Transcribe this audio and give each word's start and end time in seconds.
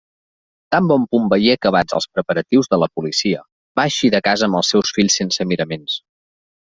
Tan 0.75 0.85
bon 0.91 1.01
punt 1.09 1.25
veié 1.33 1.51
acabats 1.57 1.97
els 1.97 2.07
preparatius 2.15 2.71
de 2.71 2.79
la 2.83 2.87
policia, 2.99 3.43
va 3.81 3.85
eixir 3.91 4.11
de 4.15 4.23
casa 4.29 4.49
amb 4.49 4.59
els 4.61 4.73
seus 4.75 4.95
fills 4.99 5.19
sense 5.21 5.47
miraments. 5.53 5.99